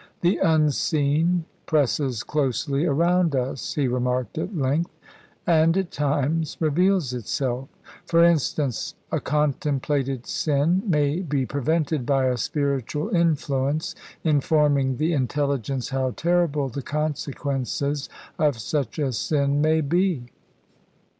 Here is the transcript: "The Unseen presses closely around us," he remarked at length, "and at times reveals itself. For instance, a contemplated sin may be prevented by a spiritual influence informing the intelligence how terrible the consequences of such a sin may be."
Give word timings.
"The 0.21 0.37
Unseen 0.39 1.45
presses 1.67 2.23
closely 2.23 2.85
around 2.87 3.35
us," 3.35 3.73
he 3.75 3.87
remarked 3.87 4.39
at 4.39 4.57
length, 4.57 4.89
"and 5.45 5.77
at 5.77 5.91
times 5.91 6.57
reveals 6.59 7.13
itself. 7.13 7.69
For 8.07 8.23
instance, 8.23 8.95
a 9.11 9.19
contemplated 9.19 10.25
sin 10.25 10.81
may 10.87 11.19
be 11.19 11.45
prevented 11.45 12.03
by 12.07 12.25
a 12.25 12.37
spiritual 12.37 13.09
influence 13.15 13.93
informing 14.23 14.97
the 14.97 15.13
intelligence 15.13 15.89
how 15.89 16.15
terrible 16.17 16.67
the 16.67 16.81
consequences 16.81 18.09
of 18.39 18.57
such 18.57 18.97
a 18.97 19.13
sin 19.13 19.61
may 19.61 19.81
be." 19.81 20.31